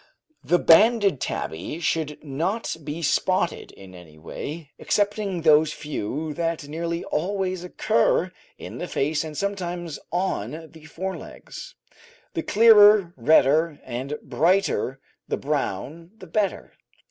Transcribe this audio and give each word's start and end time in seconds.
The 0.43 0.57
banded 0.57 1.21
tabby 1.21 1.79
should 1.79 2.23
not 2.23 2.75
be 2.83 3.03
spotted 3.03 3.71
in 3.71 3.93
any 3.93 4.17
way, 4.17 4.71
excepting 4.79 5.41
those 5.43 5.73
few 5.73 6.33
that 6.33 6.67
nearly 6.67 7.03
always 7.03 7.63
occur 7.63 8.31
on 8.59 8.79
the 8.79 8.87
face 8.87 9.23
and 9.23 9.37
sometimes 9.37 9.99
on 10.11 10.71
the 10.71 10.85
fore 10.85 11.17
legs. 11.17 11.75
The 12.33 12.41
clearer, 12.41 13.13
redder, 13.15 13.79
and 13.83 14.17
brighter 14.23 14.99
the 15.27 15.37
brown 15.37 16.09
the 16.17 16.25
better. 16.25 16.73